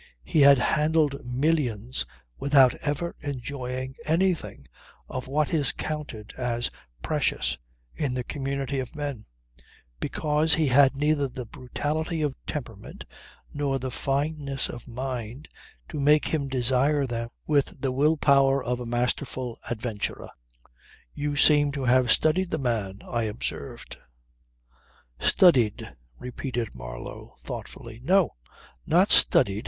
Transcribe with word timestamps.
He 0.23 0.41
had 0.41 0.57
handled 0.57 1.23
millions 1.23 2.07
without 2.39 2.73
ever 2.81 3.15
enjoying 3.19 3.93
anything 4.07 4.67
of 5.07 5.27
what 5.27 5.53
is 5.53 5.71
counted 5.71 6.33
as 6.39 6.71
precious 7.03 7.59
in 7.93 8.15
the 8.15 8.23
community 8.23 8.79
of 8.79 8.95
men, 8.95 9.27
because 9.99 10.55
he 10.55 10.65
had 10.69 10.95
neither 10.95 11.27
the 11.27 11.45
brutality 11.45 12.23
of 12.23 12.33
temperament 12.47 13.05
nor 13.53 13.77
the 13.77 13.91
fineness 13.91 14.69
of 14.69 14.87
mind 14.87 15.47
to 15.89 15.99
make 15.99 16.29
him 16.33 16.47
desire 16.47 17.05
them 17.05 17.29
with 17.45 17.79
the 17.79 17.91
will 17.91 18.17
power 18.17 18.63
of 18.63 18.79
a 18.79 18.87
masterful 18.87 19.59
adventurer..." 19.69 20.31
"You 21.23 21.35
seem 21.35 21.71
to 21.73 21.85
have 21.85 22.11
studied 22.11 22.49
the 22.49 22.57
man," 22.57 23.01
I 23.07 23.25
observed. 23.25 23.97
"Studied," 25.19 25.95
repeated 26.17 26.73
Marlow 26.73 27.35
thoughtfully. 27.43 28.01
"No! 28.03 28.31
Not 28.87 29.11
studied. 29.11 29.59